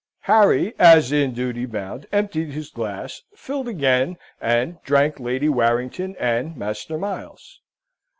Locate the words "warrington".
5.47-6.15